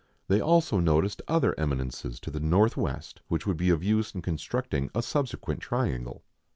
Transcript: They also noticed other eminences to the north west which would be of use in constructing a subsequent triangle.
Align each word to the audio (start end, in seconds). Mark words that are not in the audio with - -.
They 0.29 0.41
also 0.41 0.79
noticed 0.79 1.21
other 1.27 1.53
eminences 1.59 2.19
to 2.21 2.31
the 2.31 2.39
north 2.39 2.75
west 2.75 3.21
which 3.27 3.45
would 3.45 3.57
be 3.57 3.69
of 3.69 3.83
use 3.83 4.15
in 4.15 4.23
constructing 4.23 4.89
a 4.95 5.03
subsequent 5.03 5.59
triangle. 5.59 6.23